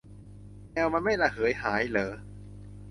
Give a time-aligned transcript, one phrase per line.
[0.73, 2.11] แอลมันไม่ระเหยหายเหรอ